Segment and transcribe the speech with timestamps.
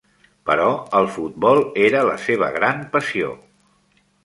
[0.49, 0.63] Però
[0.99, 3.31] el futbol era la seva gran passió.